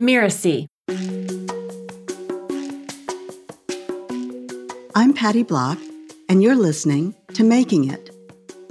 Mirasee. 0.00 0.66
I'm 4.94 5.12
Patty 5.12 5.42
Block, 5.42 5.78
and 6.28 6.42
you're 6.42 6.54
listening 6.54 7.14
to 7.34 7.44
Making 7.44 7.90
It. 7.90 8.10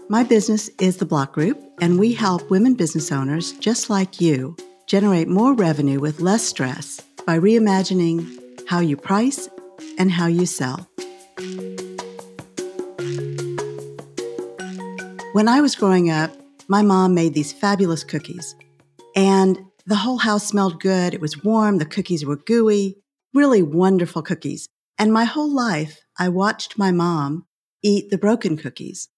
My 0.07 0.23
business 0.23 0.69
is 0.79 0.97
the 0.97 1.05
Block 1.05 1.33
Group, 1.33 1.61
and 1.81 1.99
we 1.99 2.13
help 2.13 2.49
women 2.49 2.75
business 2.75 3.11
owners 3.11 3.53
just 3.53 3.89
like 3.89 4.21
you 4.21 4.55
generate 4.85 5.27
more 5.27 5.53
revenue 5.53 6.00
with 6.00 6.20
less 6.20 6.43
stress 6.43 7.02
by 7.26 7.39
reimagining 7.39 8.39
how 8.68 8.80
you 8.80 8.96
price 8.96 9.50
and 9.98 10.12
how 10.12 10.28
you 10.28 10.46
sell. 10.46 10.88
When 15.34 15.48
I 15.48 15.60
was 15.60 15.76
growing 15.76 16.10
up, 16.10 16.32
my 16.68 16.82
mom 16.82 17.14
made 17.14 17.34
these 17.34 17.52
fabulous 17.52 18.04
cookies, 18.04 18.55
the 19.86 19.97
whole 19.97 20.20
house 20.20 20.47
smelled 20.47 20.81
good. 20.81 21.13
It 21.13 21.21
was 21.21 21.43
warm, 21.43 21.78
the 21.78 21.86
cookies 21.86 22.25
were 22.25 22.37
gooey, 22.37 22.97
really 23.33 23.61
wonderful 23.61 24.21
cookies. 24.21 24.68
And 24.97 25.11
my 25.11 25.25
whole 25.25 25.54
life, 25.54 26.00
I 26.18 26.29
watched 26.29 26.77
my 26.77 26.91
mom 26.91 27.46
eat 27.83 28.10
the 28.10 28.18
broken 28.18 28.57
cookies. 28.57 29.10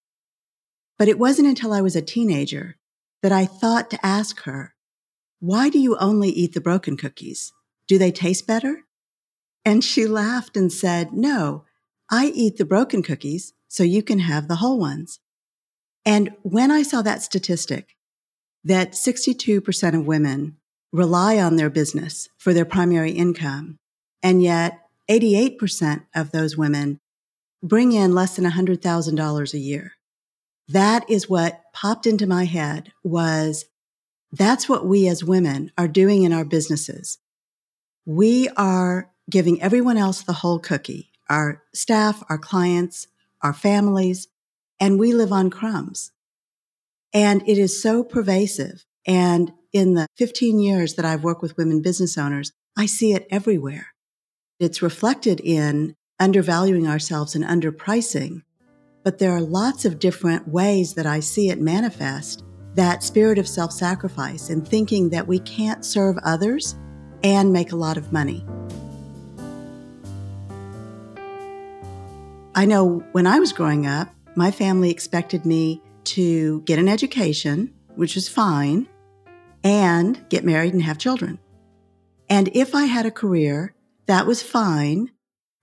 But 0.98 1.08
it 1.08 1.20
wasn't 1.20 1.48
until 1.48 1.72
I 1.72 1.82
was 1.82 1.96
a 1.96 2.02
teenager 2.02 2.78
that 3.22 3.32
I 3.32 3.46
thought 3.46 3.90
to 3.92 4.06
ask 4.06 4.42
her, 4.42 4.74
why 5.40 5.70
do 5.70 5.80
you 5.80 5.96
only 5.98 6.30
eat 6.30 6.54
the 6.54 6.62
broken 6.62 6.98
cookies? 6.98 7.54
Do 7.88 7.98
they 7.98 8.12
taste 8.12 8.48
better? 8.48 8.84
And 9.64 9.84
she 9.84 10.06
laughed 10.06 10.58
and 10.58 10.72
said, 10.72 11.14
no, 11.14 11.66
I 12.10 12.28
eat 12.34 12.58
the 12.58 12.66
broken 12.66 13.04
cookies 13.04 13.54
so 13.68 13.84
you 13.84 14.02
can 14.02 14.20
have 14.20 14.48
the 14.48 14.56
whole 14.56 14.80
ones. 14.80 15.20
And 16.06 16.32
when 16.42 16.72
I 16.72 16.84
saw 16.84 17.02
that 17.02 17.22
statistic, 17.22 17.97
that 18.64 18.94
62% 18.94 19.98
of 19.98 20.08
women 20.08 20.58
rely 20.92 21.38
on 21.38 21.56
their 21.56 21.70
business 21.70 22.30
for 22.38 22.54
their 22.54 22.66
primary 22.66 23.12
income, 23.12 23.78
and 24.24 24.42
yet 24.42 24.80
88% 25.10 26.06
of 26.16 26.32
those 26.32 26.58
women 26.58 27.00
bring 27.64 27.92
in 27.92 28.14
less 28.14 28.36
than 28.36 28.46
$100,000 28.46 29.54
a 29.54 29.58
year. 29.58 29.94
That 30.68 31.10
is 31.10 31.30
what 31.30 31.62
popped 31.74 32.06
into 32.06 32.28
my 32.28 32.46
head 32.46 32.92
was 33.04 33.66
that's 34.32 34.68
what 34.68 34.86
we 34.86 35.08
as 35.08 35.24
women 35.24 35.72
are 35.78 35.88
doing 35.88 36.24
in 36.24 36.34
our 36.34 36.44
businesses. 36.44 37.18
We 38.06 38.50
are 38.58 39.10
giving 39.30 39.62
everyone 39.62 39.98
else 39.98 40.22
the 40.22 40.34
whole 40.34 40.60
cookie, 40.60 41.12
our 41.30 41.64
staff, 41.74 42.24
our 42.30 42.38
clients, 42.38 43.08
our 43.42 43.54
families, 43.54 44.28
and 44.80 45.00
we 45.00 45.14
live 45.14 45.32
on 45.32 45.50
crumbs. 45.50 46.12
And 47.18 47.42
it 47.50 47.58
is 47.58 47.82
so 47.82 48.04
pervasive. 48.04 48.86
And 49.08 49.52
in 49.74 49.96
the 49.96 50.06
15 50.18 50.60
years 50.60 50.94
that 50.94 51.04
I've 51.04 51.24
worked 51.24 51.42
with 51.42 51.58
women 51.58 51.82
business 51.82 52.16
owners, 52.16 52.52
I 52.78 52.86
see 52.86 53.14
it 53.14 53.26
everywhere. 53.32 53.88
It's 54.60 54.84
reflected 54.84 55.40
in 55.40 55.96
undervaluing 56.20 56.88
ourselves 56.88 57.34
and 57.34 57.44
underpricing. 57.44 58.44
But 59.04 59.18
there 59.18 59.32
are 59.32 59.42
lots 59.42 59.84
of 59.84 59.98
different 59.98 60.48
ways 60.48 60.94
that 60.94 61.08
I 61.08 61.20
see 61.20 61.50
it 61.50 61.60
manifest 61.60 62.44
that 62.76 63.02
spirit 63.02 63.40
of 63.40 63.48
self 63.48 63.72
sacrifice 63.72 64.52
and 64.52 64.68
thinking 64.68 65.10
that 65.10 65.26
we 65.26 65.40
can't 65.40 65.84
serve 65.84 66.20
others 66.24 66.76
and 67.24 67.52
make 67.52 67.72
a 67.72 67.76
lot 67.76 67.98
of 67.98 68.14
money. 68.14 68.46
I 72.54 72.66
know 72.66 73.04
when 73.14 73.26
I 73.26 73.40
was 73.40 73.54
growing 73.54 73.88
up, 73.88 74.14
my 74.36 74.52
family 74.52 74.92
expected 74.92 75.48
me 75.48 75.82
to 76.08 76.62
get 76.62 76.80
an 76.80 76.88
education, 76.88 77.74
which 77.96 78.16
was 78.16 78.30
fine, 78.30 78.88
and 79.64 80.28
get 80.30 80.46
married 80.46 80.74
and 80.74 80.84
have 80.84 80.98
children. 80.98 81.40
And 82.30 82.50
if 82.54 82.76
I 82.76 82.86
had 82.86 83.06
a 83.06 83.12
career, 83.12 83.76
that 84.08 84.26
was 84.26 84.44
fine, 84.44 85.12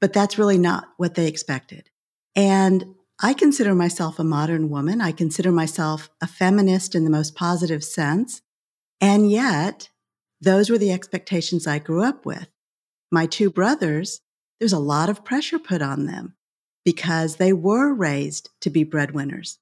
but 0.01 0.13
that's 0.13 0.39
really 0.39 0.59
not 0.59 0.89
what 0.97 1.15
they 1.15 1.27
expected. 1.27 1.91
And 2.37 2.95
I 3.23 3.33
consider 3.33 3.75
myself 3.75 4.19
a 4.19 4.25
modern 4.25 4.69
woman. 4.69 5.01
I 5.01 5.13
consider 5.13 5.53
myself 5.53 6.11
a 6.21 6.27
feminist 6.27 6.95
in 6.95 7.05
the 7.05 7.11
most 7.11 7.35
positive 7.35 7.85
sense. 7.85 8.43
And 9.01 9.31
yet, 9.31 9.89
those 10.41 10.69
were 10.69 10.79
the 10.79 10.93
expectations 10.93 11.67
I 11.67 11.79
grew 11.79 12.03
up 12.03 12.27
with. 12.27 12.49
My 13.11 13.27
two 13.27 13.51
brothers, 13.51 14.21
there's 14.59 14.73
a 14.73 14.79
lot 14.79 15.09
of 15.09 15.25
pressure 15.25 15.59
put 15.59 15.81
on 15.81 16.07
them 16.07 16.35
because 16.85 17.37
they 17.37 17.53
were 17.53 17.95
raised 17.95 18.51
to 18.61 18.71
be 18.71 18.85
breadwinners. 18.85 19.59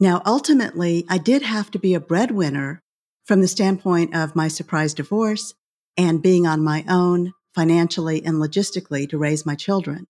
Now, 0.00 0.22
ultimately, 0.26 1.04
I 1.08 1.18
did 1.18 1.42
have 1.42 1.70
to 1.72 1.78
be 1.78 1.94
a 1.94 2.00
breadwinner 2.00 2.82
from 3.24 3.40
the 3.40 3.48
standpoint 3.48 4.14
of 4.14 4.36
my 4.36 4.48
surprise 4.48 4.92
divorce 4.94 5.54
and 5.96 6.22
being 6.22 6.46
on 6.46 6.62
my 6.62 6.84
own 6.88 7.32
financially 7.54 8.24
and 8.24 8.36
logistically 8.36 9.08
to 9.08 9.18
raise 9.18 9.46
my 9.46 9.54
children. 9.54 10.06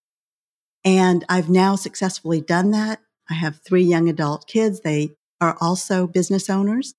And 0.84 1.24
I've 1.28 1.48
now 1.48 1.76
successfully 1.76 2.40
done 2.40 2.70
that. 2.72 3.00
I 3.28 3.34
have 3.34 3.60
three 3.60 3.82
young 3.82 4.08
adult 4.08 4.46
kids. 4.46 4.80
They 4.80 5.12
are 5.40 5.56
also 5.60 6.06
business 6.06 6.48
owners 6.48 6.94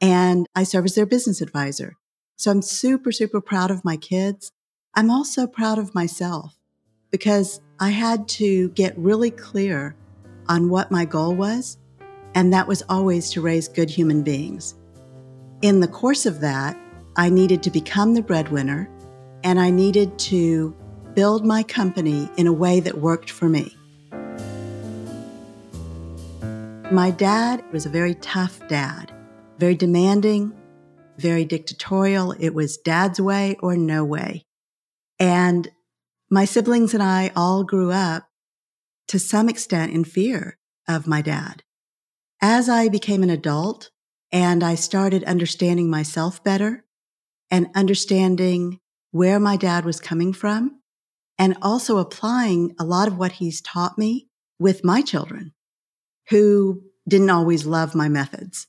and 0.00 0.46
I 0.54 0.64
serve 0.64 0.84
as 0.84 0.94
their 0.94 1.06
business 1.06 1.40
advisor. 1.40 1.96
So 2.36 2.50
I'm 2.50 2.62
super, 2.62 3.12
super 3.12 3.40
proud 3.40 3.70
of 3.70 3.84
my 3.84 3.96
kids. 3.96 4.50
I'm 4.94 5.10
also 5.10 5.46
proud 5.46 5.78
of 5.78 5.94
myself 5.94 6.56
because 7.10 7.60
I 7.78 7.90
had 7.90 8.28
to 8.28 8.70
get 8.70 8.98
really 8.98 9.30
clear 9.30 9.96
on 10.48 10.68
what 10.68 10.90
my 10.90 11.04
goal 11.04 11.34
was 11.34 11.78
and 12.34 12.52
that 12.52 12.66
was 12.66 12.82
always 12.88 13.30
to 13.30 13.40
raise 13.40 13.68
good 13.68 13.90
human 13.90 14.22
beings. 14.22 14.74
In 15.62 15.80
the 15.80 15.88
course 15.88 16.26
of 16.26 16.40
that, 16.40 16.76
I 17.16 17.30
needed 17.30 17.62
to 17.62 17.70
become 17.70 18.14
the 18.14 18.22
breadwinner 18.22 18.90
and 19.44 19.60
I 19.60 19.70
needed 19.70 20.18
to 20.20 20.74
build 21.14 21.44
my 21.44 21.62
company 21.62 22.28
in 22.36 22.46
a 22.46 22.52
way 22.52 22.80
that 22.80 22.98
worked 22.98 23.30
for 23.30 23.48
me. 23.48 23.76
My 26.90 27.10
dad 27.10 27.64
was 27.72 27.86
a 27.86 27.90
very 27.90 28.14
tough 28.14 28.60
dad, 28.68 29.12
very 29.58 29.74
demanding, 29.74 30.52
very 31.18 31.44
dictatorial. 31.44 32.32
It 32.32 32.50
was 32.50 32.76
dad's 32.76 33.20
way 33.20 33.56
or 33.60 33.76
no 33.76 34.04
way. 34.04 34.44
And 35.18 35.68
my 36.30 36.44
siblings 36.44 36.94
and 36.94 37.02
I 37.02 37.30
all 37.36 37.64
grew 37.64 37.90
up 37.90 38.28
to 39.08 39.18
some 39.18 39.48
extent 39.48 39.92
in 39.92 40.04
fear 40.04 40.58
of 40.88 41.06
my 41.06 41.22
dad. 41.22 41.63
As 42.40 42.68
I 42.68 42.88
became 42.88 43.22
an 43.22 43.30
adult 43.30 43.90
and 44.32 44.62
I 44.62 44.74
started 44.74 45.24
understanding 45.24 45.88
myself 45.88 46.42
better 46.42 46.84
and 47.50 47.68
understanding 47.74 48.80
where 49.12 49.38
my 49.38 49.56
dad 49.56 49.84
was 49.84 50.00
coming 50.00 50.32
from 50.32 50.80
and 51.38 51.56
also 51.62 51.98
applying 51.98 52.74
a 52.78 52.84
lot 52.84 53.08
of 53.08 53.16
what 53.16 53.32
he's 53.32 53.60
taught 53.60 53.96
me 53.96 54.28
with 54.58 54.84
my 54.84 55.02
children 55.02 55.52
who 56.30 56.82
didn't 57.08 57.30
always 57.30 57.66
love 57.66 57.94
my 57.94 58.08
methods, 58.08 58.66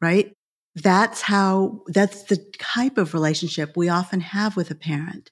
right? 0.00 0.32
That's 0.74 1.22
how, 1.22 1.82
that's 1.88 2.24
the 2.24 2.36
type 2.58 2.98
of 2.98 3.14
relationship 3.14 3.76
we 3.76 3.88
often 3.88 4.20
have 4.20 4.56
with 4.56 4.70
a 4.70 4.76
parent. 4.76 5.30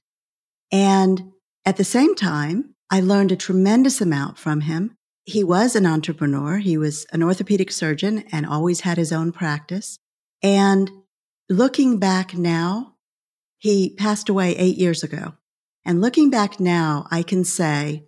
And 0.73 1.33
at 1.65 1.77
the 1.77 1.85
same 1.85 2.15
time, 2.15 2.75
I 2.91 3.01
learned 3.01 3.33
a 3.33 3.37
tremendous 3.37 4.01
amount 4.01 4.39
from 4.39 4.63
him 4.63 4.96
he 5.27 5.43
was 5.43 5.75
an 5.75 5.87
entrepreneur. 5.87 6.59
He 6.59 6.79
was 6.79 7.05
an 7.13 7.23
orthopedic 7.23 7.73
surgeon 7.73 8.25
and 8.31 8.47
always 8.47 8.83
had 8.83 8.97
his 8.97 9.13
own 9.13 9.33
practice. 9.33 9.99
And 10.41 10.89
looking 11.51 11.99
back 11.99 12.35
now, 12.35 12.95
he 13.59 13.91
passed 13.97 14.29
away 14.29 14.57
eight 14.57 14.77
years 14.77 15.03
ago. 15.03 15.35
And 15.85 16.01
looking 16.01 16.31
back 16.31 16.61
now, 16.61 17.09
I 17.11 17.25
can 17.25 17.43
say 17.43 18.07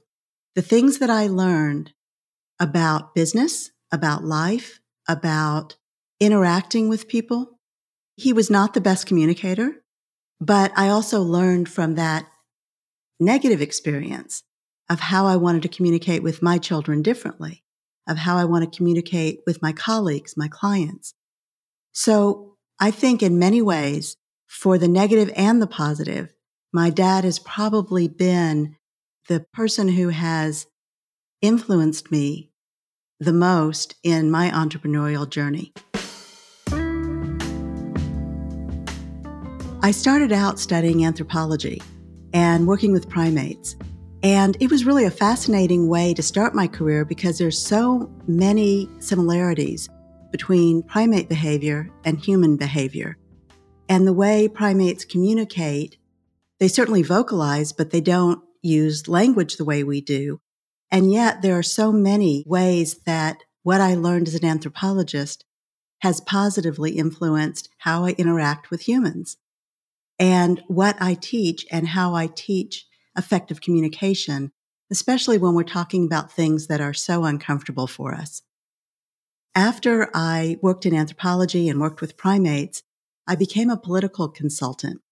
the 0.54 0.62
things 0.62 0.98
that 0.98 1.10
I 1.10 1.26
learned 1.26 1.92
about 2.60 3.16
business, 3.16 3.72
about 3.90 4.24
life, 4.24 4.80
about 5.08 5.76
interacting 6.20 6.88
with 6.88 7.08
people. 7.08 7.58
He 8.16 8.32
was 8.32 8.48
not 8.48 8.74
the 8.74 8.80
best 8.80 9.06
communicator, 9.06 9.82
but 10.40 10.72
I 10.76 10.88
also 10.88 11.22
learned 11.22 11.68
from 11.68 11.96
that 11.96 12.26
negative 13.18 13.60
experience 13.60 14.44
of 14.88 15.00
how 15.00 15.26
I 15.26 15.36
wanted 15.36 15.62
to 15.62 15.68
communicate 15.68 16.22
with 16.22 16.42
my 16.42 16.58
children 16.58 17.02
differently, 17.02 17.62
of 18.08 18.16
how 18.16 18.36
I 18.36 18.44
want 18.44 18.70
to 18.70 18.76
communicate 18.76 19.40
with 19.46 19.62
my 19.62 19.72
colleagues, 19.72 20.36
my 20.36 20.48
clients. 20.48 21.14
So 21.92 22.56
I 22.80 22.90
think 22.90 23.22
in 23.22 23.38
many 23.38 23.60
ways, 23.60 24.16
for 24.46 24.78
the 24.78 24.88
negative 24.88 25.30
and 25.36 25.60
the 25.60 25.66
positive, 25.66 26.32
my 26.72 26.90
dad 26.90 27.24
has 27.24 27.38
probably 27.38 28.08
been 28.08 28.76
the 29.28 29.44
person 29.52 29.88
who 29.88 30.08
has 30.08 30.66
influenced 31.42 32.10
me 32.10 32.50
the 33.20 33.32
most 33.32 33.94
in 34.02 34.30
my 34.30 34.50
entrepreneurial 34.50 35.28
journey. 35.28 35.72
I 39.82 39.90
started 39.90 40.32
out 40.32 40.58
studying 40.58 41.04
anthropology 41.04 41.82
and 42.32 42.66
working 42.66 42.92
with 42.92 43.08
primates. 43.08 43.76
And 44.22 44.56
it 44.60 44.70
was 44.70 44.84
really 44.84 45.04
a 45.04 45.10
fascinating 45.10 45.88
way 45.88 46.12
to 46.14 46.22
start 46.22 46.54
my 46.54 46.66
career 46.66 47.04
because 47.04 47.38
there's 47.38 47.58
so 47.60 48.10
many 48.26 48.88
similarities 48.98 49.88
between 50.32 50.82
primate 50.82 51.28
behavior 51.28 51.88
and 52.04 52.18
human 52.18 52.56
behavior. 52.56 53.16
And 53.88 54.06
the 54.06 54.12
way 54.12 54.48
primates 54.48 55.04
communicate 55.04 55.96
They 56.58 56.68
certainly 56.68 57.02
vocalize, 57.02 57.72
but 57.72 57.90
they 57.90 58.00
don't 58.00 58.42
use 58.62 59.08
language 59.08 59.56
the 59.56 59.64
way 59.64 59.84
we 59.84 60.00
do. 60.00 60.40
And 60.90 61.12
yet 61.12 61.42
there 61.42 61.56
are 61.56 61.62
so 61.62 61.92
many 61.92 62.44
ways 62.46 62.98
that 63.06 63.38
what 63.62 63.80
I 63.80 63.94
learned 63.94 64.28
as 64.28 64.34
an 64.34 64.44
anthropologist 64.44 65.44
has 66.00 66.20
positively 66.20 66.92
influenced 66.92 67.68
how 67.78 68.04
I 68.04 68.10
interact 68.12 68.70
with 68.70 68.82
humans. 68.82 69.36
And 70.18 70.62
what 70.66 70.96
I 71.00 71.14
teach 71.14 71.64
and 71.70 71.88
how 71.88 72.14
I 72.14 72.26
teach 72.26 72.87
effective 73.18 73.60
communication, 73.60 74.52
especially 74.90 75.36
when 75.36 75.54
we're 75.54 75.64
talking 75.64 76.06
about 76.06 76.32
things 76.32 76.68
that 76.68 76.80
are 76.80 76.94
so 76.94 77.24
uncomfortable 77.24 77.86
for 77.86 78.14
us. 78.14 78.42
After 79.54 80.08
I 80.14 80.56
worked 80.62 80.86
in 80.86 80.94
anthropology 80.94 81.68
and 81.68 81.80
worked 81.80 82.00
with 82.00 82.16
primates, 82.16 82.82
I 83.26 83.34
became 83.34 83.68
a 83.68 83.76
political 83.76 84.28
consultant. 84.28 85.02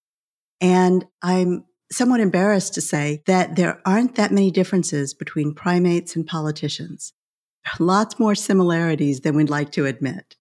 And 0.61 1.05
I'm 1.21 1.65
somewhat 1.91 2.19
embarrassed 2.19 2.73
to 2.73 2.81
say 2.81 3.21
that 3.27 3.55
there 3.55 3.81
aren't 3.85 4.15
that 4.15 4.31
many 4.31 4.49
differences 4.51 5.13
between 5.13 5.53
primates 5.53 6.15
and 6.15 6.25
politicians. 6.25 7.13
Lots 7.79 8.17
more 8.17 8.35
similarities 8.35 9.21
than 9.21 9.35
we'd 9.35 9.49
like 9.49 9.71
to 9.73 9.85
admit. 9.85 10.35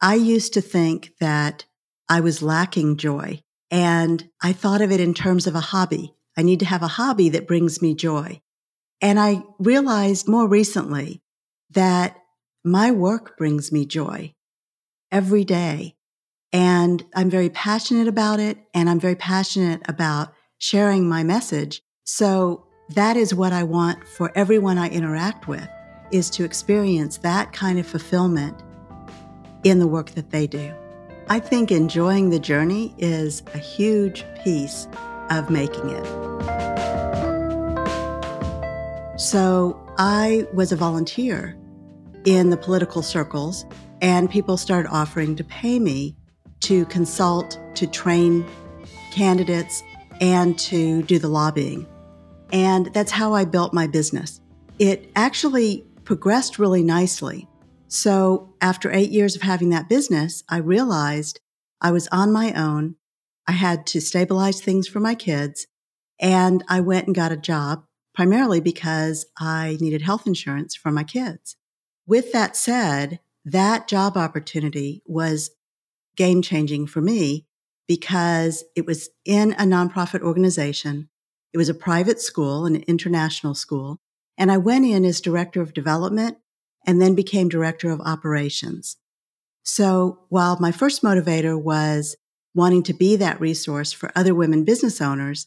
I 0.00 0.14
used 0.14 0.54
to 0.54 0.60
think 0.60 1.12
that 1.20 1.66
I 2.08 2.20
was 2.20 2.42
lacking 2.42 2.96
joy 2.96 3.42
and 3.70 4.28
I 4.42 4.52
thought 4.52 4.80
of 4.80 4.90
it 4.90 5.00
in 5.00 5.14
terms 5.14 5.46
of 5.46 5.54
a 5.54 5.60
hobby. 5.60 6.14
I 6.36 6.42
need 6.42 6.60
to 6.60 6.66
have 6.66 6.82
a 6.82 6.88
hobby 6.88 7.28
that 7.30 7.46
brings 7.46 7.80
me 7.80 7.94
joy. 7.94 8.40
And 9.00 9.18
I 9.18 9.42
realized 9.58 10.28
more 10.28 10.48
recently 10.48 11.22
that 11.70 12.16
my 12.64 12.90
work 12.90 13.36
brings 13.38 13.72
me 13.72 13.86
joy 13.86 14.34
every 15.10 15.44
day. 15.44 15.96
And 16.52 17.04
I'm 17.14 17.30
very 17.30 17.48
passionate 17.48 18.08
about 18.08 18.40
it. 18.40 18.58
And 18.74 18.90
I'm 18.90 19.00
very 19.00 19.14
passionate 19.14 19.82
about 19.88 20.32
sharing 20.58 21.08
my 21.08 21.22
message. 21.22 21.82
So 22.04 22.66
that 22.90 23.16
is 23.16 23.34
what 23.34 23.52
I 23.52 23.62
want 23.62 24.06
for 24.06 24.32
everyone 24.34 24.76
I 24.78 24.88
interact 24.88 25.46
with 25.46 25.68
is 26.10 26.28
to 26.30 26.44
experience 26.44 27.18
that 27.18 27.52
kind 27.52 27.78
of 27.78 27.86
fulfillment 27.86 28.60
in 29.62 29.78
the 29.78 29.86
work 29.86 30.10
that 30.10 30.30
they 30.30 30.46
do. 30.46 30.74
I 31.30 31.38
think 31.38 31.70
enjoying 31.70 32.30
the 32.30 32.40
journey 32.40 32.92
is 32.98 33.44
a 33.54 33.58
huge 33.58 34.24
piece 34.42 34.88
of 35.30 35.48
making 35.48 35.88
it. 35.90 36.04
So 39.16 39.80
I 39.96 40.48
was 40.52 40.72
a 40.72 40.76
volunteer 40.76 41.56
in 42.24 42.50
the 42.50 42.56
political 42.56 43.00
circles, 43.00 43.64
and 44.02 44.28
people 44.28 44.56
started 44.56 44.88
offering 44.90 45.36
to 45.36 45.44
pay 45.44 45.78
me 45.78 46.16
to 46.62 46.84
consult, 46.86 47.60
to 47.76 47.86
train 47.86 48.44
candidates, 49.12 49.84
and 50.20 50.58
to 50.58 51.02
do 51.04 51.20
the 51.20 51.28
lobbying. 51.28 51.86
And 52.52 52.86
that's 52.86 53.12
how 53.12 53.34
I 53.34 53.44
built 53.44 53.72
my 53.72 53.86
business. 53.86 54.40
It 54.80 55.12
actually 55.14 55.84
progressed 56.02 56.58
really 56.58 56.82
nicely. 56.82 57.46
So 57.90 58.54
after 58.60 58.92
eight 58.92 59.10
years 59.10 59.34
of 59.34 59.42
having 59.42 59.70
that 59.70 59.88
business, 59.88 60.44
I 60.48 60.58
realized 60.58 61.40
I 61.80 61.90
was 61.90 62.06
on 62.12 62.32
my 62.32 62.52
own. 62.52 62.94
I 63.48 63.52
had 63.52 63.84
to 63.88 64.00
stabilize 64.00 64.60
things 64.60 64.86
for 64.86 65.00
my 65.00 65.16
kids. 65.16 65.66
And 66.20 66.62
I 66.68 66.80
went 66.80 67.06
and 67.06 67.16
got 67.16 67.32
a 67.32 67.36
job 67.36 67.84
primarily 68.14 68.60
because 68.60 69.26
I 69.36 69.76
needed 69.80 70.02
health 70.02 70.24
insurance 70.24 70.76
for 70.76 70.92
my 70.92 71.02
kids. 71.02 71.56
With 72.06 72.30
that 72.32 72.56
said, 72.56 73.18
that 73.44 73.88
job 73.88 74.16
opportunity 74.16 75.02
was 75.04 75.50
game 76.14 76.42
changing 76.42 76.86
for 76.86 77.00
me 77.00 77.46
because 77.88 78.62
it 78.76 78.86
was 78.86 79.08
in 79.24 79.52
a 79.54 79.64
nonprofit 79.64 80.20
organization. 80.20 81.08
It 81.52 81.58
was 81.58 81.68
a 81.68 81.74
private 81.74 82.20
school, 82.20 82.66
an 82.66 82.76
international 82.76 83.56
school. 83.56 83.98
And 84.38 84.52
I 84.52 84.58
went 84.58 84.84
in 84.84 85.04
as 85.04 85.20
director 85.20 85.60
of 85.60 85.74
development 85.74 86.36
and 86.86 87.00
then 87.00 87.14
became 87.14 87.48
director 87.48 87.90
of 87.90 88.00
operations. 88.00 88.96
So 89.62 90.20
while 90.28 90.58
my 90.60 90.72
first 90.72 91.02
motivator 91.02 91.60
was 91.60 92.16
wanting 92.54 92.82
to 92.84 92.92
be 92.92 93.16
that 93.16 93.40
resource 93.40 93.92
for 93.92 94.10
other 94.16 94.34
women 94.34 94.64
business 94.64 95.00
owners, 95.00 95.46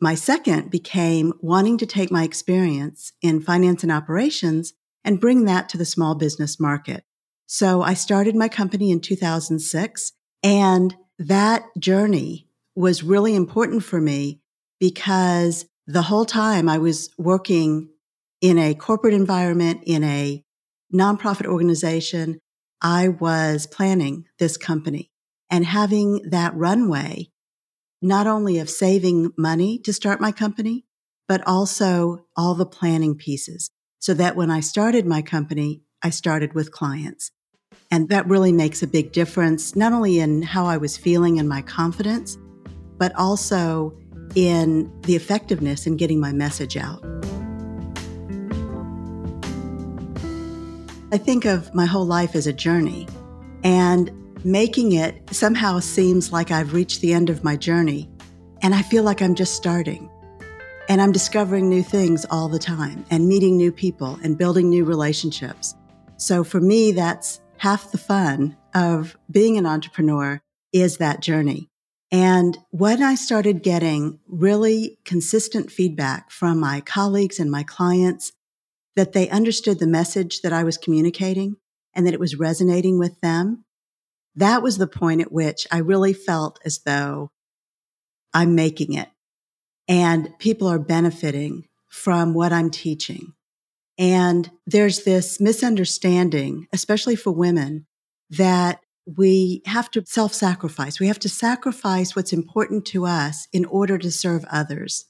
my 0.00 0.14
second 0.14 0.70
became 0.70 1.32
wanting 1.40 1.78
to 1.78 1.86
take 1.86 2.10
my 2.10 2.24
experience 2.24 3.12
in 3.22 3.40
finance 3.40 3.82
and 3.82 3.92
operations 3.92 4.74
and 5.04 5.20
bring 5.20 5.44
that 5.44 5.68
to 5.70 5.78
the 5.78 5.84
small 5.84 6.14
business 6.14 6.58
market. 6.60 7.04
So 7.46 7.82
I 7.82 7.94
started 7.94 8.34
my 8.34 8.48
company 8.48 8.90
in 8.90 9.00
2006 9.00 10.12
and 10.42 10.94
that 11.18 11.64
journey 11.78 12.48
was 12.74 13.02
really 13.02 13.34
important 13.34 13.84
for 13.84 14.00
me 14.00 14.40
because 14.80 15.64
the 15.86 16.02
whole 16.02 16.24
time 16.24 16.68
I 16.68 16.78
was 16.78 17.10
working 17.16 17.88
in 18.40 18.58
a 18.58 18.74
corporate 18.74 19.14
environment, 19.14 19.82
in 19.86 20.04
a 20.04 20.44
nonprofit 20.92 21.46
organization, 21.46 22.38
I 22.80 23.08
was 23.08 23.66
planning 23.66 24.24
this 24.38 24.56
company 24.56 25.10
and 25.50 25.64
having 25.64 26.22
that 26.30 26.54
runway, 26.54 27.30
not 28.02 28.26
only 28.26 28.58
of 28.58 28.70
saving 28.70 29.32
money 29.36 29.78
to 29.80 29.92
start 29.92 30.20
my 30.20 30.32
company, 30.32 30.84
but 31.28 31.46
also 31.46 32.26
all 32.36 32.54
the 32.54 32.66
planning 32.66 33.16
pieces 33.16 33.70
so 33.98 34.14
that 34.14 34.36
when 34.36 34.50
I 34.50 34.60
started 34.60 35.06
my 35.06 35.22
company, 35.22 35.82
I 36.02 36.10
started 36.10 36.54
with 36.54 36.70
clients. 36.70 37.32
And 37.90 38.08
that 38.08 38.28
really 38.28 38.52
makes 38.52 38.82
a 38.82 38.86
big 38.86 39.12
difference, 39.12 39.74
not 39.74 39.92
only 39.92 40.18
in 40.18 40.42
how 40.42 40.66
I 40.66 40.76
was 40.76 40.96
feeling 40.96 41.38
and 41.38 41.48
my 41.48 41.62
confidence, 41.62 42.36
but 42.98 43.14
also 43.16 43.96
in 44.34 44.92
the 45.02 45.16
effectiveness 45.16 45.86
in 45.86 45.96
getting 45.96 46.20
my 46.20 46.32
message 46.32 46.76
out. 46.76 47.15
I 51.12 51.18
think 51.18 51.44
of 51.44 51.72
my 51.72 51.86
whole 51.86 52.04
life 52.04 52.34
as 52.34 52.48
a 52.48 52.52
journey, 52.52 53.06
and 53.62 54.10
making 54.44 54.92
it 54.92 55.22
somehow 55.32 55.78
seems 55.78 56.32
like 56.32 56.50
I've 56.50 56.72
reached 56.72 57.00
the 57.00 57.12
end 57.12 57.30
of 57.30 57.44
my 57.44 57.56
journey, 57.56 58.10
and 58.60 58.74
I 58.74 58.82
feel 58.82 59.04
like 59.04 59.22
I'm 59.22 59.36
just 59.36 59.54
starting. 59.54 60.10
And 60.88 61.00
I'm 61.00 61.12
discovering 61.12 61.68
new 61.68 61.84
things 61.84 62.26
all 62.28 62.48
the 62.48 62.58
time 62.58 63.04
and 63.10 63.28
meeting 63.28 63.56
new 63.56 63.70
people 63.70 64.18
and 64.24 64.36
building 64.36 64.68
new 64.68 64.84
relationships. 64.84 65.76
So 66.16 66.42
for 66.42 66.60
me, 66.60 66.90
that's 66.90 67.40
half 67.58 67.92
the 67.92 67.98
fun 67.98 68.56
of 68.74 69.16
being 69.30 69.58
an 69.58 69.66
entrepreneur 69.66 70.40
is 70.72 70.96
that 70.96 71.20
journey. 71.20 71.68
And 72.10 72.58
when 72.70 73.02
I 73.02 73.14
started 73.14 73.62
getting 73.62 74.18
really 74.28 74.98
consistent 75.04 75.70
feedback 75.70 76.30
from 76.30 76.60
my 76.60 76.80
colleagues 76.80 77.40
and 77.40 77.50
my 77.50 77.62
clients 77.62 78.32
that 78.96 79.12
they 79.12 79.28
understood 79.28 79.78
the 79.78 79.86
message 79.86 80.40
that 80.40 80.52
I 80.52 80.64
was 80.64 80.78
communicating 80.78 81.56
and 81.94 82.06
that 82.06 82.14
it 82.14 82.20
was 82.20 82.36
resonating 82.36 82.98
with 82.98 83.20
them, 83.20 83.64
that 84.34 84.62
was 84.62 84.78
the 84.78 84.86
point 84.86 85.20
at 85.20 85.32
which 85.32 85.66
I 85.70 85.78
really 85.78 86.12
felt 86.12 86.58
as 86.64 86.80
though 86.80 87.30
I'm 88.34 88.54
making 88.54 88.94
it 88.94 89.08
and 89.88 90.36
people 90.38 90.68
are 90.68 90.78
benefiting 90.78 91.68
from 91.88 92.34
what 92.34 92.52
I'm 92.52 92.70
teaching. 92.70 93.32
And 93.98 94.50
there's 94.66 95.04
this 95.04 95.40
misunderstanding, 95.40 96.66
especially 96.72 97.16
for 97.16 97.30
women, 97.30 97.86
that 98.30 98.80
we 99.06 99.62
have 99.66 99.90
to 99.92 100.04
self 100.04 100.34
sacrifice. 100.34 101.00
We 101.00 101.06
have 101.06 101.20
to 101.20 101.28
sacrifice 101.28 102.14
what's 102.14 102.32
important 102.32 102.84
to 102.86 103.06
us 103.06 103.46
in 103.52 103.64
order 103.64 103.96
to 103.98 104.10
serve 104.10 104.44
others. 104.50 105.06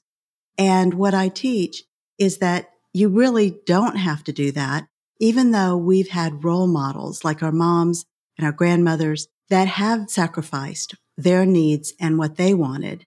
And 0.59 0.95
what 0.95 1.15
I 1.15 1.29
teach 1.29 1.83
is 2.19 2.39
that 2.39 2.69
you 2.97 3.11
really 3.11 3.51
don't 3.67 3.97
have 3.97 4.25
to 4.25 4.33
do 4.33 4.51
that, 4.53 4.89
even 5.21 5.51
though 5.51 5.77
we've 5.77 6.09
had 6.09 6.43
role 6.43 6.67
models 6.67 7.25
like 7.25 7.43
our 7.43 7.53
moms 7.53 8.07
and 8.39 8.47
our 8.47 8.53
grandmothers 8.53 9.29
that 9.51 9.69
have 9.69 10.09
sacrificed 10.09 10.95
their 11.15 11.45
needs 11.45 11.93
and 12.01 12.17
what 12.17 12.37
they 12.37 12.55
wanted. 12.55 13.05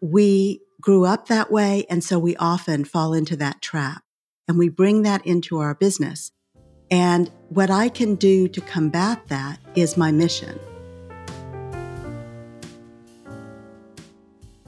We 0.00 0.62
grew 0.80 1.04
up 1.04 1.28
that 1.28 1.52
way. 1.52 1.84
And 1.90 2.02
so 2.02 2.18
we 2.18 2.34
often 2.36 2.86
fall 2.86 3.12
into 3.12 3.36
that 3.36 3.60
trap 3.60 4.02
and 4.48 4.56
we 4.56 4.70
bring 4.70 5.02
that 5.02 5.26
into 5.26 5.58
our 5.58 5.74
business. 5.74 6.32
And 6.90 7.30
what 7.50 7.70
I 7.70 7.90
can 7.90 8.14
do 8.14 8.48
to 8.48 8.60
combat 8.62 9.28
that 9.28 9.60
is 9.74 9.98
my 9.98 10.12
mission. 10.12 10.58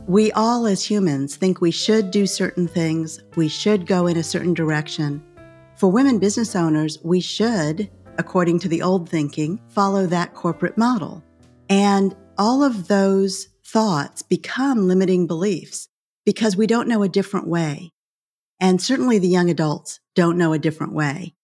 We 0.08 0.32
all, 0.32 0.64
as 0.64 0.82
humans, 0.82 1.36
think 1.36 1.60
we 1.60 1.70
should 1.70 2.10
do 2.10 2.26
certain 2.26 2.66
things, 2.66 3.22
we 3.36 3.46
should 3.46 3.86
go 3.86 4.06
in 4.06 4.16
a 4.16 4.22
certain 4.22 4.54
direction. 4.54 5.22
For 5.76 5.90
women 5.90 6.18
business 6.18 6.56
owners, 6.56 6.98
we 7.04 7.20
should, 7.20 7.90
according 8.16 8.60
to 8.60 8.70
the 8.70 8.80
old 8.80 9.06
thinking, 9.06 9.60
follow 9.68 10.06
that 10.06 10.32
corporate 10.32 10.78
model. 10.78 11.22
And 11.68 12.16
all 12.38 12.64
of 12.64 12.88
those 12.88 13.48
thoughts 13.66 14.22
become 14.22 14.88
limiting 14.88 15.26
beliefs 15.26 15.90
because 16.24 16.56
we 16.56 16.66
don't 16.66 16.88
know 16.88 17.02
a 17.02 17.08
different 17.10 17.46
way. 17.46 17.92
And 18.58 18.80
certainly 18.80 19.18
the 19.18 19.28
young 19.28 19.50
adults 19.50 20.00
don't 20.14 20.38
know 20.38 20.54
a 20.54 20.58
different 20.58 20.94
way. 20.94 21.34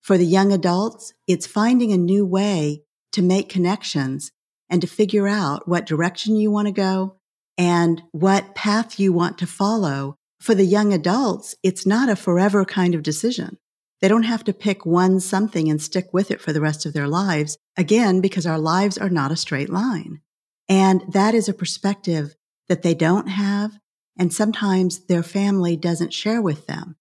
For 0.00 0.18
the 0.18 0.26
young 0.26 0.52
adults, 0.52 1.14
it's 1.28 1.46
finding 1.46 1.92
a 1.92 1.98
new 1.98 2.26
way 2.26 2.82
to 3.12 3.22
make 3.22 3.48
connections 3.48 4.32
and 4.68 4.80
to 4.80 4.88
figure 4.88 5.28
out 5.28 5.68
what 5.68 5.86
direction 5.86 6.34
you 6.34 6.50
want 6.50 6.66
to 6.66 6.72
go 6.72 7.20
and 7.56 8.02
what 8.12 8.54
path 8.54 8.98
you 8.98 9.12
want 9.12 9.38
to 9.38 9.46
follow. 9.46 10.16
For 10.40 10.54
the 10.54 10.64
young 10.64 10.92
adults, 10.92 11.54
it's 11.62 11.86
not 11.86 12.08
a 12.08 12.16
forever 12.16 12.64
kind 12.64 12.94
of 12.94 13.02
decision. 13.02 13.58
They 14.00 14.08
don't 14.08 14.24
have 14.24 14.42
to 14.44 14.52
pick 14.52 14.84
one 14.84 15.20
something 15.20 15.70
and 15.70 15.80
stick 15.80 16.08
with 16.12 16.32
it 16.32 16.40
for 16.40 16.52
the 16.52 16.60
rest 16.60 16.84
of 16.84 16.92
their 16.92 17.06
lives. 17.06 17.56
Again, 17.76 18.20
because 18.20 18.46
our 18.46 18.58
lives 18.58 18.98
are 18.98 19.08
not 19.08 19.30
a 19.30 19.36
straight 19.36 19.70
line. 19.70 20.20
And 20.68 21.04
that 21.12 21.34
is 21.34 21.48
a 21.48 21.54
perspective 21.54 22.34
that 22.68 22.82
they 22.82 22.94
don't 22.94 23.28
have. 23.28 23.78
And 24.18 24.32
sometimes 24.32 25.06
their 25.06 25.22
family 25.22 25.76
doesn't 25.76 26.12
share 26.12 26.42
with 26.42 26.66
them. 26.66 26.96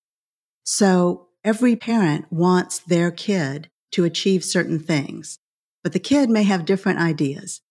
So 0.64 1.30
every 1.44 1.76
parent 1.76 2.32
wants 2.32 2.80
their 2.80 3.10
kid 3.10 3.70
to 3.94 4.06
achieve 4.06 4.44
certain 4.44 4.80
things, 4.80 5.40
but 5.84 5.94
the 5.94 6.00
kid 6.00 6.30
may 6.30 6.44
have 6.44 6.66
different 6.66 7.00
ideas 7.00 7.62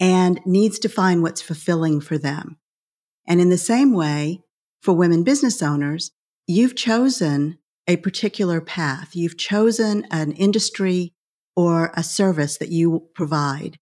and 0.00 0.40
needs 0.44 0.78
to 0.80 0.88
find 0.88 1.22
what's 1.22 1.42
fulfilling 1.42 2.00
for 2.00 2.18
them. 2.18 2.58
And 3.26 3.40
in 3.40 3.50
the 3.50 3.58
same 3.58 3.92
way, 3.92 4.40
for 4.80 4.92
women 4.92 5.22
business 5.22 5.62
owners, 5.62 6.10
you've 6.46 6.74
chosen 6.74 7.58
a 7.86 7.96
particular 7.96 8.60
path. 8.60 9.14
You've 9.14 9.38
chosen 9.38 10.06
an 10.10 10.32
industry 10.32 11.12
or 11.54 11.92
a 11.94 12.02
service 12.02 12.58
that 12.58 12.70
you 12.70 13.08
provide. 13.14 13.78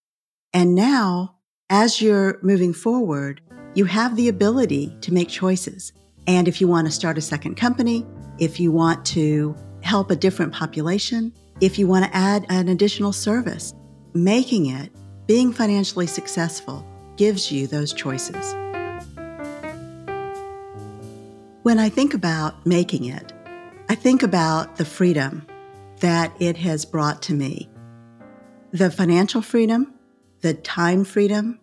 And 0.53 0.75
now, 0.75 1.37
as 1.69 2.03
you're 2.03 2.39
moving 2.43 2.73
forward, 2.73 3.41
you 3.75 3.85
have 3.85 4.17
the 4.17 4.29
ability 4.29 4.97
to 5.03 5.15
make 5.15 5.29
choices. 5.29 5.93
And 6.27 6.49
if 6.49 6.61
you 6.61 6.69
want 6.69 6.87
to 6.87 6.93
start 6.93 7.19
a 7.19 7.23
second 7.23 7.57
company, 7.57 8.05
if 8.39 8.59
you 8.59 8.73
want 8.73 9.05
to 9.07 9.55
help 9.83 10.11
a 10.11 10.17
different 10.17 10.53
population, 10.53 11.33
if 11.61 11.79
you 11.79 11.87
want 11.87 12.05
to 12.05 12.17
add 12.17 12.47
an 12.49 12.69
additional 12.69 13.13
service, 13.13 13.75
making 14.13 14.67
it, 14.67 14.91
being 15.31 15.53
financially 15.53 16.09
successful, 16.09 16.85
gives 17.15 17.53
you 17.53 17.69
those 17.69 17.93
choices. 17.93 18.53
When 21.63 21.79
I 21.79 21.89
think 21.89 22.15
about 22.15 22.67
making 22.67 23.05
it, 23.05 23.33
I 23.89 23.95
think 23.95 24.25
about 24.25 24.75
the 24.75 24.85
freedom 24.85 25.47
that 26.01 26.33
it 26.41 26.57
has 26.57 26.85
brought 26.85 27.23
to 27.23 27.33
me 27.33 27.71
the 28.73 28.91
financial 28.91 29.41
freedom, 29.41 29.95
the 30.41 30.53
time 30.53 31.05
freedom, 31.05 31.61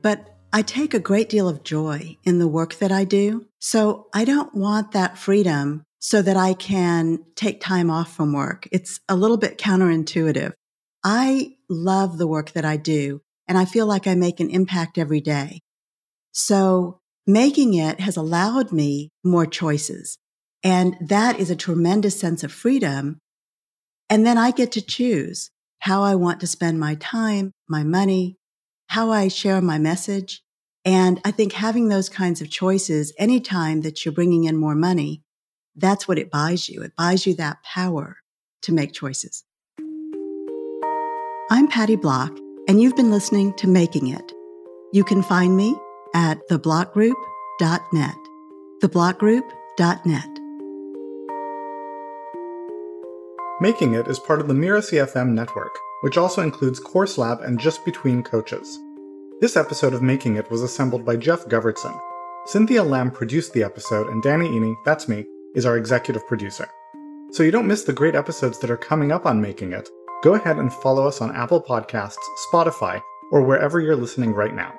but 0.00 0.38
I 0.54 0.62
take 0.62 0.94
a 0.94 0.98
great 0.98 1.28
deal 1.28 1.46
of 1.46 1.62
joy 1.62 2.16
in 2.24 2.38
the 2.38 2.48
work 2.48 2.76
that 2.76 2.90
I 2.90 3.04
do. 3.04 3.44
So 3.58 4.06
I 4.14 4.24
don't 4.24 4.54
want 4.54 4.92
that 4.92 5.18
freedom 5.18 5.84
so 5.98 6.22
that 6.22 6.38
I 6.38 6.54
can 6.54 7.18
take 7.36 7.60
time 7.60 7.90
off 7.90 8.16
from 8.16 8.32
work. 8.32 8.66
It's 8.72 8.98
a 9.10 9.14
little 9.14 9.36
bit 9.36 9.58
counterintuitive. 9.58 10.54
I 11.04 11.56
love 11.68 12.16
the 12.16 12.26
work 12.26 12.52
that 12.52 12.64
I 12.64 12.78
do 12.78 13.20
and 13.46 13.58
I 13.58 13.66
feel 13.66 13.86
like 13.86 14.06
I 14.06 14.14
make 14.14 14.40
an 14.40 14.48
impact 14.48 14.96
every 14.96 15.20
day. 15.20 15.60
So 16.32 17.00
making 17.26 17.74
it 17.74 18.00
has 18.00 18.16
allowed 18.16 18.72
me 18.72 19.10
more 19.22 19.46
choices. 19.46 20.18
And 20.62 20.96
that 21.00 21.38
is 21.38 21.50
a 21.50 21.56
tremendous 21.56 22.18
sense 22.18 22.42
of 22.42 22.50
freedom. 22.52 23.18
And 24.08 24.26
then 24.26 24.38
I 24.38 24.50
get 24.50 24.72
to 24.72 24.82
choose 24.82 25.50
how 25.80 26.02
I 26.02 26.14
want 26.14 26.40
to 26.40 26.46
spend 26.46 26.80
my 26.80 26.94
time, 26.94 27.52
my 27.68 27.84
money, 27.84 28.38
how 28.88 29.10
I 29.10 29.28
share 29.28 29.60
my 29.60 29.78
message. 29.78 30.42
And 30.86 31.20
I 31.24 31.30
think 31.30 31.52
having 31.52 31.88
those 31.88 32.08
kinds 32.08 32.40
of 32.40 32.50
choices 32.50 33.12
anytime 33.18 33.82
that 33.82 34.04
you're 34.04 34.14
bringing 34.14 34.44
in 34.44 34.56
more 34.56 34.74
money, 34.74 35.22
that's 35.76 36.08
what 36.08 36.18
it 36.18 36.30
buys 36.30 36.68
you. 36.68 36.82
It 36.82 36.96
buys 36.96 37.26
you 37.26 37.34
that 37.34 37.62
power 37.62 38.16
to 38.62 38.72
make 38.72 38.92
choices. 38.92 39.44
I'm 41.54 41.68
Patty 41.68 41.94
Block, 41.94 42.36
and 42.66 42.82
you've 42.82 42.96
been 42.96 43.12
listening 43.12 43.54
to 43.58 43.68
Making 43.68 44.08
It. 44.08 44.32
You 44.92 45.04
can 45.04 45.22
find 45.22 45.56
me 45.56 45.76
at 46.12 46.40
theblockgroup.net. 46.48 48.16
Theblockgroup.net. 48.82 50.40
Making 53.60 53.94
It 53.94 54.08
is 54.08 54.18
part 54.18 54.40
of 54.40 54.48
the 54.48 54.54
Mirasee 54.54 55.06
FM 55.06 55.28
network, 55.28 55.70
which 56.00 56.18
also 56.18 56.42
includes 56.42 56.80
Course 56.80 57.18
Lab 57.18 57.40
and 57.42 57.60
Just 57.60 57.84
Between 57.84 58.24
Coaches. 58.24 58.80
This 59.40 59.56
episode 59.56 59.94
of 59.94 60.02
Making 60.02 60.34
It 60.34 60.50
was 60.50 60.60
assembled 60.60 61.04
by 61.04 61.14
Jeff 61.14 61.44
Govertson. 61.44 61.96
Cynthia 62.46 62.82
Lamb 62.82 63.12
produced 63.12 63.52
the 63.52 63.62
episode, 63.62 64.08
and 64.08 64.20
Danny 64.24 64.48
Iny, 64.48 64.74
that's 64.84 65.06
me, 65.06 65.24
is 65.54 65.66
our 65.66 65.76
executive 65.76 66.26
producer. 66.26 66.68
So 67.30 67.44
you 67.44 67.52
don't 67.52 67.68
miss 67.68 67.84
the 67.84 67.92
great 67.92 68.16
episodes 68.16 68.58
that 68.58 68.72
are 68.72 68.76
coming 68.76 69.12
up 69.12 69.24
on 69.24 69.40
Making 69.40 69.72
It, 69.72 69.88
go 70.24 70.34
ahead 70.34 70.56
and 70.56 70.72
follow 70.72 71.06
us 71.06 71.20
on 71.20 71.36
Apple 71.36 71.62
Podcasts, 71.62 72.16
Spotify, 72.50 73.02
or 73.30 73.42
wherever 73.42 73.78
you're 73.78 73.94
listening 73.94 74.32
right 74.32 74.54
now. 74.54 74.72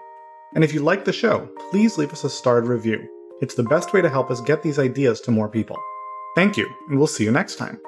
And 0.55 0.63
if 0.63 0.73
you 0.73 0.81
like 0.81 1.05
the 1.05 1.13
show, 1.13 1.47
please 1.69 1.99
leave 1.99 2.11
us 2.11 2.23
a 2.23 2.29
starred 2.31 2.65
review. 2.65 3.07
It's 3.41 3.53
the 3.53 3.61
best 3.61 3.93
way 3.93 4.01
to 4.01 4.09
help 4.09 4.31
us 4.31 4.41
get 4.41 4.63
these 4.63 4.79
ideas 4.79 5.21
to 5.21 5.31
more 5.31 5.47
people. 5.47 5.77
Thank 6.35 6.57
you, 6.57 6.67
and 6.89 6.97
we'll 6.97 7.05
see 7.05 7.25
you 7.25 7.31
next 7.31 7.57
time. 7.57 7.79